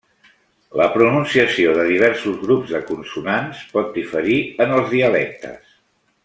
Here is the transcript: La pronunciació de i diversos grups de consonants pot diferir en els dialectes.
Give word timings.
La 0.79 0.85
pronunciació 0.93 1.75
de 1.79 1.83
i 1.89 1.91
diversos 1.91 2.39
grups 2.45 2.73
de 2.77 2.81
consonants 2.89 3.61
pot 3.77 3.93
diferir 3.99 4.41
en 4.67 4.75
els 4.79 4.91
dialectes. 4.99 5.79